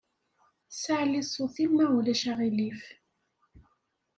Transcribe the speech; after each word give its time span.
Saɛli 0.81 1.21
ṣṣut-im 1.29 1.71
ma 1.77 1.85
ulac 1.97 2.23
aɣilif. 2.31 2.81